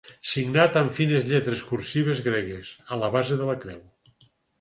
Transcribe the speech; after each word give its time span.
Signat 0.27 0.77
amb 0.79 0.93
fines 0.99 1.27
lletres 1.31 1.61
cursives 1.71 2.21
gregues, 2.29 2.71
a 2.95 2.99
la 3.03 3.11
base 3.17 3.39
de 3.43 3.51
la 3.51 3.57
Creu. 3.67 3.85